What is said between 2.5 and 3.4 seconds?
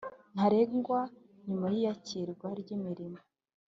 ry imirimo